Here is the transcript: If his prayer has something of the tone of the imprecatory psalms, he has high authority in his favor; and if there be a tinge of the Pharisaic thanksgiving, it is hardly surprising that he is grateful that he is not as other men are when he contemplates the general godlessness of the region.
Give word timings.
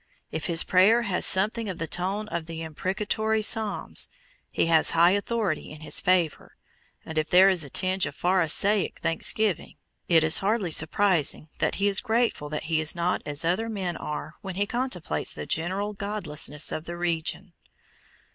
If 0.31 0.47
his 0.47 0.63
prayer 0.63 1.03
has 1.03 1.27
something 1.27 1.69
of 1.69 1.77
the 1.77 1.85
tone 1.85 2.27
of 2.29 2.47
the 2.47 2.63
imprecatory 2.63 3.43
psalms, 3.43 4.09
he 4.51 4.65
has 4.65 4.89
high 4.97 5.11
authority 5.11 5.69
in 5.71 5.81
his 5.81 5.99
favor; 5.99 6.57
and 7.05 7.19
if 7.19 7.29
there 7.29 7.49
be 7.49 7.53
a 7.63 7.69
tinge 7.69 8.07
of 8.07 8.15
the 8.15 8.19
Pharisaic 8.19 8.97
thanksgiving, 9.03 9.75
it 10.07 10.23
is 10.23 10.39
hardly 10.39 10.71
surprising 10.71 11.49
that 11.59 11.75
he 11.75 11.87
is 11.87 11.99
grateful 11.99 12.49
that 12.49 12.63
he 12.63 12.79
is 12.81 12.95
not 12.95 13.21
as 13.27 13.45
other 13.45 13.69
men 13.69 13.95
are 13.95 14.33
when 14.41 14.55
he 14.55 14.65
contemplates 14.65 15.35
the 15.35 15.45
general 15.45 15.93
godlessness 15.93 16.71
of 16.71 16.85
the 16.85 16.97
region. 16.97 17.53